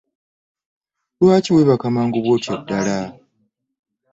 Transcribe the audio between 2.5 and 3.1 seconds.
ddala?